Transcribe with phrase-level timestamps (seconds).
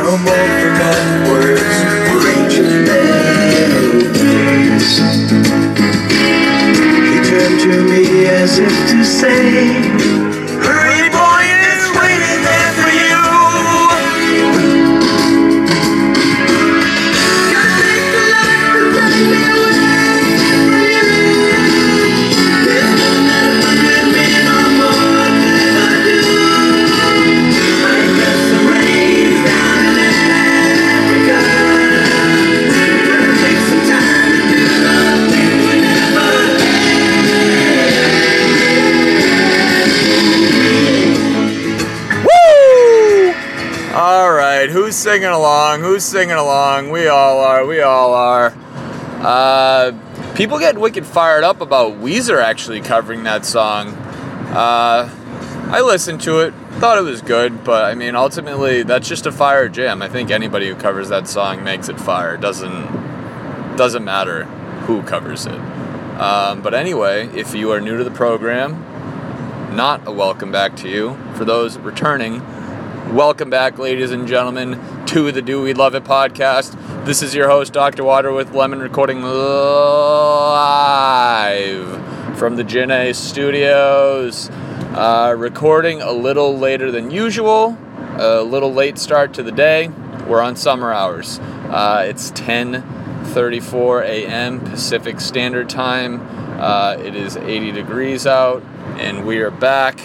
[0.00, 1.76] some old forgotten words
[2.36, 4.20] ancient melodies.
[7.06, 9.99] He turned to me as if to say,
[45.90, 46.90] Who's singing along?
[46.90, 47.66] We all are.
[47.66, 48.54] We all are.
[49.20, 49.90] Uh,
[50.36, 53.88] people get wicked fired up about Weezer actually covering that song.
[53.88, 55.10] Uh,
[55.68, 59.32] I listened to it, thought it was good, but I mean, ultimately, that's just a
[59.32, 60.00] fire jam.
[60.00, 62.36] I think anybody who covers that song makes it fire.
[62.36, 64.44] Doesn't doesn't matter
[64.86, 65.58] who covers it.
[66.20, 68.74] Um, but anyway, if you are new to the program,
[69.74, 71.18] not a welcome back to you.
[71.34, 72.44] For those returning,
[73.12, 74.78] welcome back, ladies and gentlemen,
[75.10, 77.04] to the Do We Love It podcast.
[77.04, 78.04] This is your host, Dr.
[78.04, 79.58] Water, with Lemon recording live
[82.38, 84.48] from the Gin A studios.
[84.50, 87.76] Uh, recording a little later than usual,
[88.18, 89.88] a little late start to the day.
[90.28, 91.40] We're on summer hours.
[91.40, 94.60] Uh, it's 10:34 a.m.
[94.60, 96.20] Pacific Standard Time.
[96.60, 98.62] Uh, it is 80 degrees out,
[98.96, 99.98] and we are back.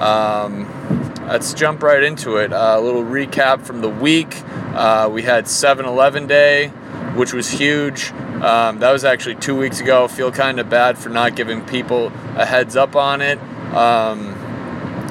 [0.00, 2.52] Um, let's jump right into it.
[2.52, 4.42] Uh, a little recap from the week.
[4.74, 6.68] Uh, we had 7 Eleven Day,
[7.14, 8.10] which was huge.
[8.42, 10.08] Um, that was actually two weeks ago.
[10.08, 13.38] Feel kind of bad for not giving people a heads up on it.
[13.72, 14.38] Um,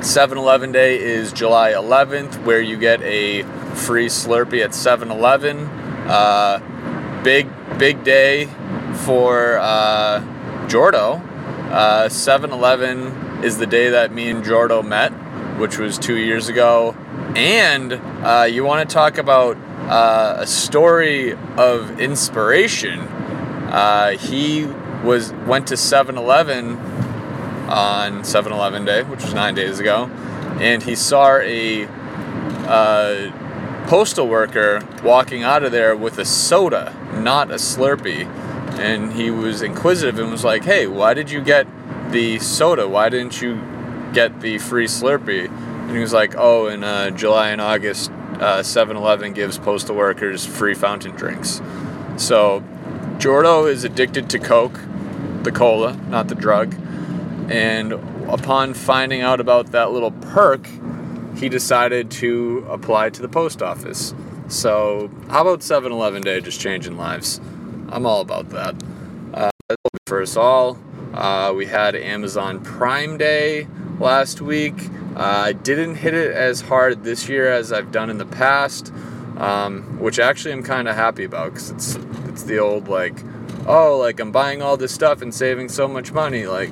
[0.02, 3.44] 7 Eleven Day is July 11th, where you get a
[3.76, 5.59] free Slurpee at 7 Eleven.
[6.08, 8.45] Uh, big, big day
[9.06, 10.21] for uh,
[10.67, 11.21] Jordo.
[12.11, 15.11] 7 Eleven is the day that me and Jordo met,
[15.61, 16.95] which was two years ago.
[17.36, 19.58] And uh, you want to talk about
[19.88, 22.99] uh, a story of inspiration.
[22.99, 24.66] Uh, he
[25.04, 26.77] was went to 7 Eleven
[27.70, 30.05] on 7 Eleven Day, which was nine days ago,
[30.60, 31.86] and he saw a
[32.67, 33.32] uh,
[33.88, 38.26] postal worker walking out of there with a soda, not a Slurpee.
[38.80, 41.67] And he was inquisitive and was like, hey, why did you get
[42.11, 42.88] the soda?
[42.88, 43.61] Why didn't you
[44.14, 45.48] get the free Slurpee?
[45.48, 50.45] And he was like, oh, in uh, July and August, 7 Eleven gives postal workers
[50.45, 51.61] free fountain drinks.
[52.17, 52.64] So
[53.17, 54.80] Jordo is addicted to Coke,
[55.44, 56.76] the cola, not the drug.
[57.50, 57.94] And
[58.30, 60.67] upon finding out about that little perk,
[61.36, 64.14] he decided to apply to the post office.
[64.48, 67.39] So, how about 7 Eleven Day just changing lives?
[67.89, 68.76] I'm all about that.
[69.33, 69.50] Uh,
[70.05, 70.77] for us all,
[71.14, 73.67] uh, we had Amazon Prime Day
[74.02, 74.89] last week.
[75.16, 78.92] Uh, I didn't hit it as hard this year as I've done in the past,
[79.38, 81.95] um, which actually I'm kind of happy about because it's
[82.28, 83.14] it's the old like,
[83.67, 86.48] oh, like I'm buying all this stuff and saving so much money.
[86.48, 86.72] Like,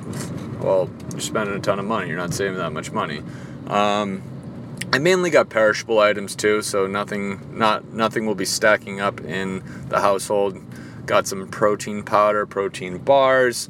[0.60, 2.08] well, you're spending a ton of money.
[2.08, 3.22] You're not saving that much money.
[3.68, 4.22] Um,
[4.92, 9.62] I mainly got perishable items too, so nothing not nothing will be stacking up in
[9.88, 10.60] the household.
[11.06, 13.68] Got some protein powder, protein bars,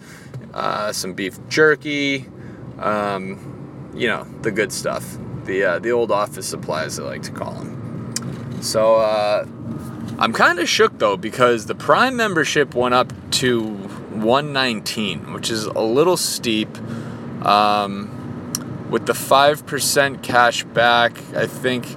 [0.55, 2.27] uh, some beef jerky,
[2.81, 5.19] um, you know the good stuff.
[5.45, 8.61] The uh, the old office supplies I like to call them.
[8.63, 9.47] So uh,
[10.19, 15.65] I'm kind of shook though because the Prime membership went up to 119, which is
[15.65, 16.69] a little steep.
[17.45, 18.17] Um,
[18.91, 21.97] with the 5% cash back, I think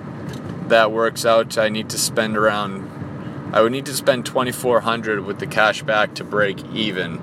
[0.69, 1.57] that works out.
[1.57, 6.13] I need to spend around, I would need to spend 2400 with the cash back
[6.15, 7.19] to break even.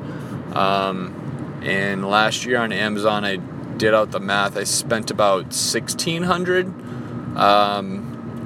[0.55, 1.20] Um,
[1.63, 3.37] and last year on Amazon, I
[3.77, 4.57] did out the math.
[4.57, 6.67] I spent about 1600
[7.37, 8.43] um,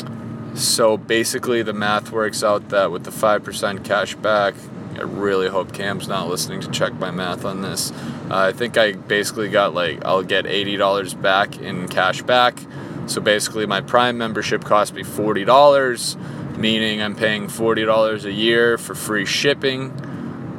[0.55, 4.55] So basically, the math works out that with the 5% cash back,
[4.96, 7.90] I really hope Cam's not listening to check my math on this.
[8.31, 12.58] Uh, I think I basically got like, I'll get $80 back in cash back.
[13.06, 18.94] So basically, my Prime membership cost me $40, meaning I'm paying $40 a year for
[18.94, 19.93] free shipping.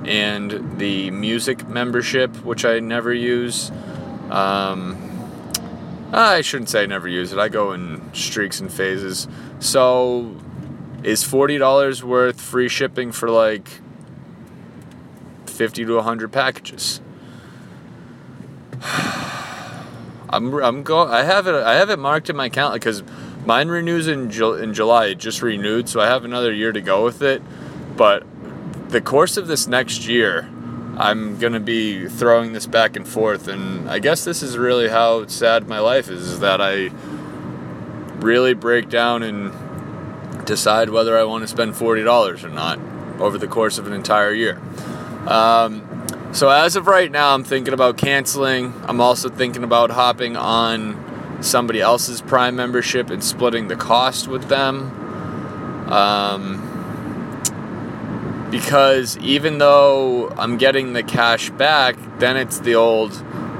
[0.07, 3.71] And the music membership, which I never use,
[4.29, 4.97] um,
[6.13, 7.39] I shouldn't say I never use it.
[7.39, 9.27] I go in streaks and phases.
[9.59, 10.35] So,
[11.03, 13.67] is $40 worth free shipping for like
[15.47, 17.01] 50 to 100 packages.
[20.27, 23.03] I'm I'm go I have it I have it marked in my calendar because
[23.45, 25.07] Mine renews in, Ju- in July.
[25.07, 27.43] It just renewed, so I have another year to go with it.
[27.95, 28.25] But
[28.89, 30.49] the course of this next year,
[30.97, 35.27] I'm gonna be throwing this back and forth, and I guess this is really how
[35.27, 36.21] sad my life is.
[36.21, 36.89] Is that I
[38.19, 42.79] really break down and decide whether I want to spend forty dollars or not
[43.19, 44.61] over the course of an entire year.
[45.27, 45.81] Um,
[46.31, 48.73] so as of right now, I'm thinking about canceling.
[48.83, 54.47] I'm also thinking about hopping on somebody else's Prime membership and splitting the cost with
[54.49, 54.91] them.
[55.91, 56.64] Um,
[58.51, 63.11] because even though I'm getting the cash back, then it's the old,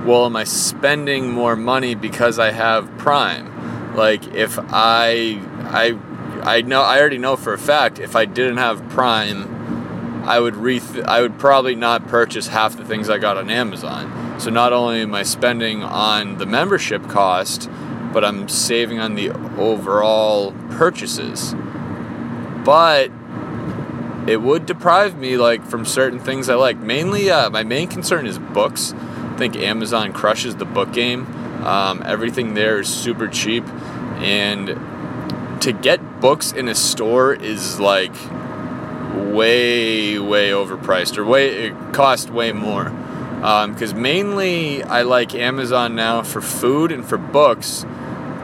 [0.06, 3.96] well, am I spending more money because I have Prime?
[3.96, 5.98] Like if I, I,
[6.44, 10.56] I know I already know for a fact if I didn't have Prime, I would
[10.56, 14.40] re I would probably not purchase half the things I got on Amazon.
[14.40, 17.70] So not only am I spending on the membership cost,
[18.12, 21.56] but I'm saving on the overall purchases.
[22.64, 23.12] But
[24.28, 26.78] it would deprive me like from certain things I like.
[26.78, 28.94] Mainly, uh, my main concern is books.
[28.94, 31.26] I think Amazon crushes the book game.
[31.64, 33.68] Um, everything there is super cheap,
[34.20, 34.68] and
[35.62, 38.14] to get books in a store is like
[39.16, 42.86] way way overpriced or way it cost way more
[43.36, 47.86] because um, mainly i like amazon now for food and for books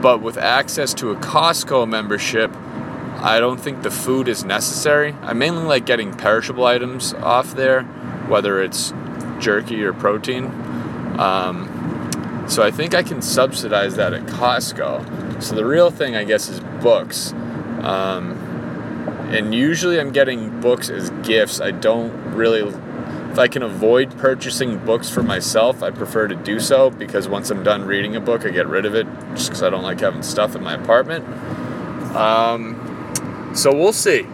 [0.02, 2.52] but with access to a costco membership
[3.22, 7.84] i don't think the food is necessary i mainly like getting perishable items off there
[8.28, 8.94] whether it's
[9.40, 10.46] jerky or protein
[11.20, 16.24] um, so i think i can subsidize that at costco so the real thing i
[16.24, 17.34] guess is books
[17.82, 18.38] um,
[19.32, 21.62] and usually I'm getting books as gifts.
[21.62, 26.60] I don't really, if I can avoid purchasing books for myself, I prefer to do
[26.60, 29.64] so because once I'm done reading a book, I get rid of it just because
[29.64, 31.26] I don't like having stuff in my apartment.
[32.16, 32.81] Um,
[33.54, 34.26] so we'll see.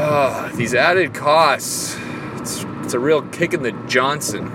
[0.00, 1.96] Oh, these added costs,
[2.34, 4.46] it's, it's a real kick in the Johnson.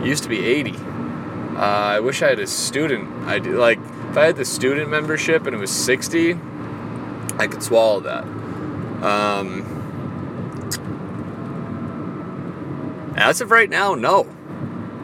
[0.00, 0.72] It used to be 80.
[0.72, 3.26] Uh, I wish I had a student.
[3.26, 3.78] I do, like
[4.10, 6.38] if I had the student membership and it was 60,
[7.38, 8.24] I could swallow that.
[9.04, 9.74] Um,
[13.16, 14.26] as of right now, no.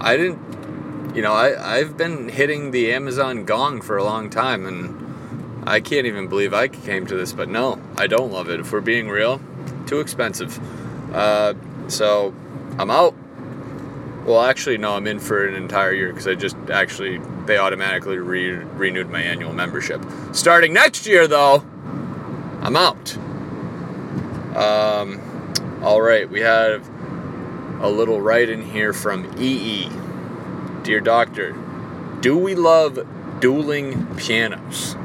[0.01, 4.67] I didn't, you know, I, I've been hitting the Amazon gong for a long time
[4.67, 5.04] and
[5.67, 8.61] I can't even believe I came to this, but no, I don't love it.
[8.61, 9.41] If we're being real,
[9.87, 10.59] too expensive.
[11.15, 11.55] Uh,
[11.89, 12.35] so
[12.79, 13.15] I'm out.
[14.27, 18.19] Well, actually, no, I'm in for an entire year because I just actually, they automatically
[18.19, 20.05] re- renewed my annual membership.
[20.33, 21.65] Starting next year, though,
[22.61, 23.17] I'm out.
[24.57, 25.21] Um,
[25.83, 26.89] all right, we have
[27.81, 29.91] a little write in here from EE.
[30.83, 31.53] Dear Doctor,
[32.21, 33.07] do we love
[33.41, 34.97] dueling pianos?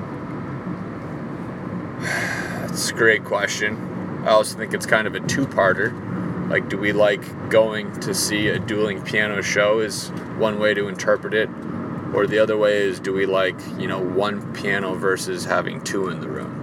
[2.80, 4.24] That's a great question.
[4.26, 5.92] I also think it's kind of a two parter.
[6.50, 9.80] Like, do we like going to see a dueling piano show?
[9.80, 11.50] Is one way to interpret it.
[12.14, 16.08] Or the other way is, do we like, you know, one piano versus having two
[16.08, 16.56] in the room?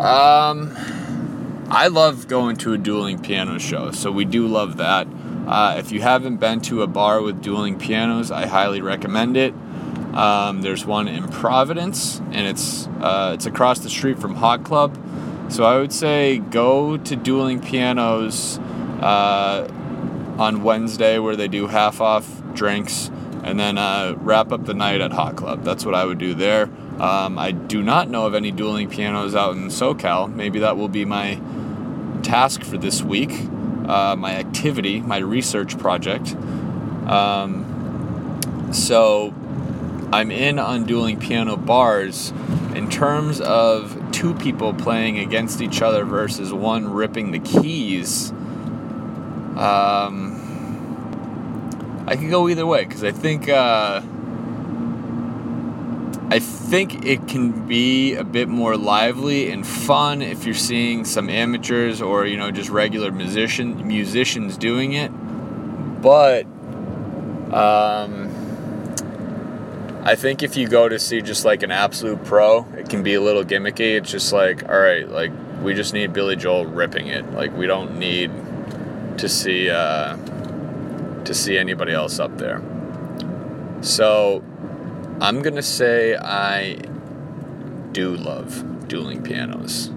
[0.00, 0.74] Um,
[1.70, 5.06] I love going to a dueling piano show, so we do love that.
[5.46, 9.54] Uh, if you haven't been to a bar with dueling pianos, I highly recommend it.
[10.14, 14.96] Um, there's one in Providence, and it's uh, it's across the street from Hot Club.
[15.48, 18.58] So I would say go to dueling pianos
[19.00, 19.68] uh,
[20.38, 23.10] on Wednesday, where they do half off drinks,
[23.42, 25.64] and then uh, wrap up the night at Hot Club.
[25.64, 26.70] That's what I would do there.
[26.98, 30.32] Um, I do not know of any dueling pianos out in SoCal.
[30.32, 31.40] Maybe that will be my
[32.22, 33.32] task for this week,
[33.88, 36.36] uh, my activity, my research project.
[37.08, 39.34] Um, so
[40.14, 42.32] I'm in on dueling piano bars.
[42.76, 48.30] In terms of two people playing against each other versus one ripping the keys,
[49.56, 50.40] um,
[52.06, 53.48] I could go either way because I think.
[53.48, 54.02] Uh,
[56.30, 61.28] I think it can be a bit more lively and fun if you're seeing some
[61.28, 65.10] amateurs or you know just regular musician musicians doing it.
[66.02, 66.46] But
[67.52, 68.33] um,
[70.06, 73.14] I think if you go to see just like an absolute pro, it can be
[73.14, 73.96] a little gimmicky.
[73.96, 75.32] It's just like, all right, like
[75.62, 77.32] we just need Billy Joel ripping it.
[77.32, 78.30] Like we don't need
[79.16, 80.16] to see uh,
[81.24, 82.60] to see anybody else up there.
[83.80, 84.44] So
[85.22, 86.76] I'm gonna say I
[87.92, 89.88] do love dueling pianos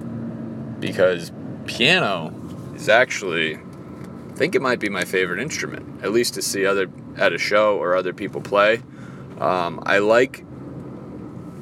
[0.80, 1.34] because
[1.66, 2.34] piano
[2.76, 6.88] is actually I think it might be my favorite instrument at least to see other
[7.18, 8.84] at a show or other people play
[9.40, 10.44] Um, I like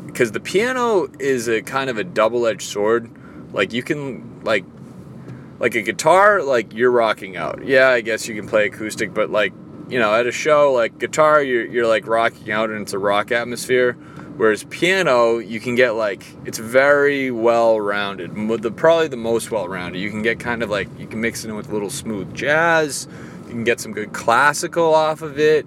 [0.08, 3.12] because the piano is a kind of a double-edged sword.
[3.54, 4.66] Like you can like
[5.60, 7.66] like a guitar, like you're rocking out.
[7.66, 9.54] Yeah, I guess you can play acoustic, but like
[9.90, 13.00] you know, at a show like guitar, you're you're like rocking out and it's a
[13.00, 13.94] rock atmosphere.
[14.38, 18.36] Whereas piano, you can get like it's very well rounded.
[18.62, 20.00] The probably the most well rounded.
[20.00, 22.34] You can get kind of like you can mix it in with a little smooth
[22.34, 23.08] jazz.
[23.44, 25.66] You can get some good classical off of it.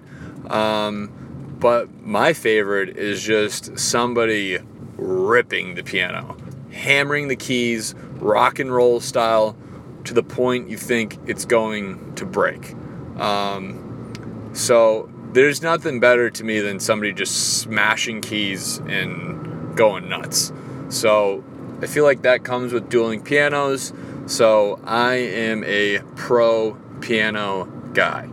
[0.51, 1.11] Um,
[1.59, 4.59] but my favorite is just somebody
[4.97, 6.37] ripping the piano,
[6.71, 9.57] hammering the keys, rock and roll style,
[10.05, 12.73] to the point you think it's going to break.
[13.19, 20.51] Um, so there's nothing better to me than somebody just smashing keys and going nuts.
[20.89, 21.43] So
[21.81, 23.93] I feel like that comes with dueling pianos.
[24.25, 28.29] So I am a pro piano guy.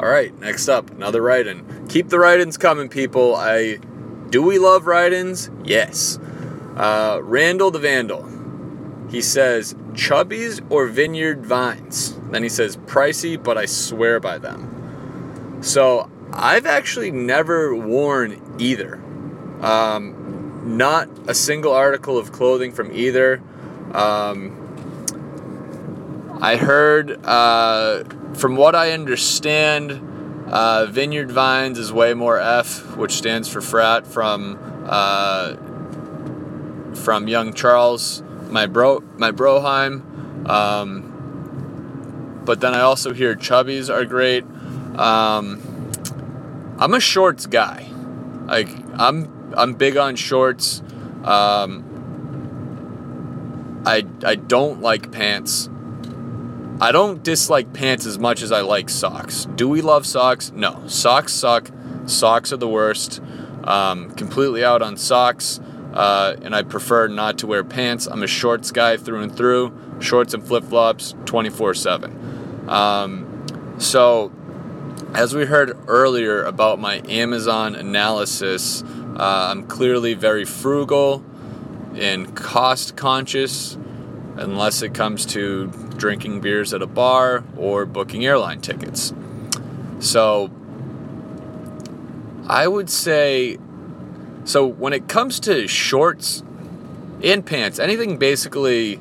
[0.00, 1.86] All right, next up, another write-in.
[1.88, 3.36] Keep the write-ins coming, people.
[3.36, 3.76] I
[4.30, 5.50] do we love write-ins?
[5.62, 6.18] Yes.
[6.74, 8.26] Uh, Randall the Vandal.
[9.10, 12.18] He says Chubbies or Vineyard Vines.
[12.30, 15.58] Then he says pricey, but I swear by them.
[15.60, 19.02] So I've actually never worn either.
[19.60, 23.42] Um, not a single article of clothing from either.
[23.92, 24.56] Um,
[26.40, 28.04] I heard, uh,
[28.34, 34.06] from what I understand, uh, Vineyard Vines is way more F, which stands for frat
[34.06, 35.54] from uh,
[36.94, 40.48] from Young Charles, my bro, my broheim.
[40.48, 44.44] Um, but then I also hear Chubbies are great.
[44.98, 45.60] Um,
[46.78, 47.88] I'm a shorts guy.
[48.46, 48.68] Like
[48.98, 50.82] I'm I'm big on shorts.
[51.22, 51.84] Um,
[53.86, 55.68] I I don't like pants.
[56.82, 59.46] I don't dislike pants as much as I like socks.
[59.54, 60.50] Do we love socks?
[60.52, 60.82] No.
[60.86, 61.70] Socks suck.
[62.06, 63.20] Socks are the worst.
[63.64, 65.60] Um, completely out on socks.
[65.92, 68.06] Uh, and I prefer not to wear pants.
[68.06, 69.76] I'm a shorts guy through and through.
[70.00, 72.68] Shorts and flip flops 24 7.
[72.70, 74.32] Um, so,
[75.14, 81.22] as we heard earlier about my Amazon analysis, uh, I'm clearly very frugal
[81.94, 83.76] and cost conscious
[84.40, 85.66] unless it comes to
[85.96, 89.12] drinking beers at a bar or booking airline tickets.
[90.00, 90.50] So
[92.48, 93.58] I would say
[94.44, 96.42] so when it comes to shorts
[97.22, 99.00] and pants, anything basically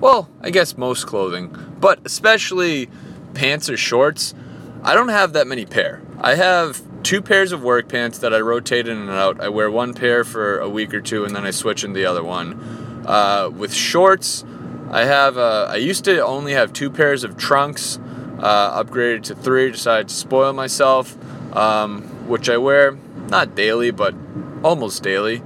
[0.00, 2.88] well, I guess most clothing, but especially
[3.34, 4.34] pants or shorts,
[4.82, 6.02] I don't have that many pair.
[6.20, 9.40] I have two pairs of work pants that I rotate in and out.
[9.40, 12.04] I wear one pair for a week or two and then I switch in the
[12.04, 13.04] other one.
[13.06, 14.44] Uh, with shorts,
[14.92, 15.38] I have.
[15.38, 17.98] Uh, I used to only have two pairs of trunks.
[18.38, 19.70] Uh, upgraded to three.
[19.70, 21.16] Decided to spoil myself,
[21.56, 22.92] um, which I wear
[23.28, 24.14] not daily, but
[24.62, 25.42] almost daily.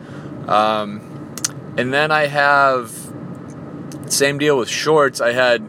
[0.49, 1.35] Um,
[1.79, 2.91] and then I have
[4.07, 5.21] same deal with shorts.
[5.21, 5.63] I had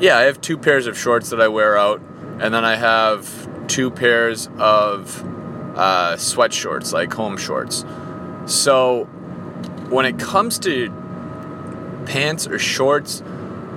[0.00, 2.00] yeah, I have two pairs of shorts that I wear out,
[2.40, 5.22] and then I have two pairs of
[5.76, 7.84] uh, sweat shorts, like home shorts.
[8.46, 9.04] So
[9.90, 10.88] when it comes to
[12.10, 13.22] pants or shorts,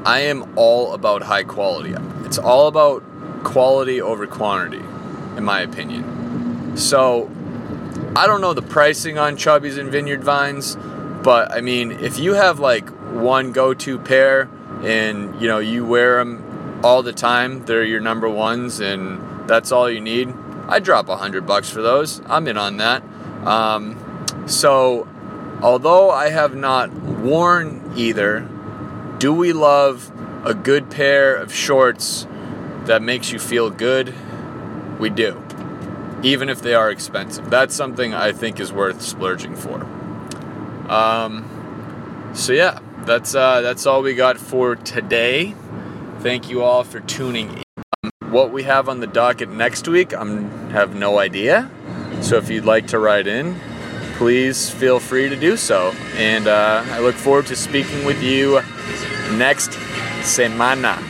[0.06, 1.94] I am all about high quality.
[2.26, 3.04] It's all about
[3.44, 4.84] quality over quantity,
[5.38, 6.76] in my opinion.
[6.76, 7.30] So,
[8.16, 10.76] I don't know the pricing on Chubbies and Vineyard Vines,
[11.24, 14.50] but I mean, if you have like one go-to pair
[14.82, 19.72] and you know you wear them all the time, they're your number ones, and that's
[19.72, 20.34] all you need.
[20.68, 22.20] I drop a hundred bucks for those.
[22.26, 23.04] I'm in on that.
[23.46, 23.96] Um,
[24.48, 25.08] so,
[25.64, 28.48] although I have not worn either,
[29.18, 30.12] do we love
[30.46, 32.28] a good pair of shorts
[32.86, 34.14] that makes you feel good?
[35.00, 35.42] We do.
[36.22, 37.50] Even if they are expensive.
[37.50, 39.82] That's something I think is worth splurging for.
[40.90, 45.56] Um, so yeah, that's uh, that's all we got for today.
[46.20, 47.64] Thank you all for tuning in.
[48.04, 50.26] Um, what we have on the docket next week, I
[50.72, 51.70] have no idea.
[52.22, 53.60] So if you'd like to write in,
[54.14, 55.94] please feel free to do so.
[56.16, 58.62] And uh, I look forward to speaking with you
[59.38, 59.72] next
[60.22, 61.02] semana.